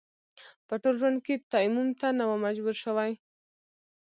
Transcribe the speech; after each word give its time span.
په 0.67 0.75
ټول 0.81 0.95
ژوند 1.01 1.19
کې 1.25 1.35
تيمم 1.51 1.89
ته 1.99 2.07
نه 2.17 2.23
وم 2.29 2.39
مجبور 2.47 2.75
شوی. 2.83 3.11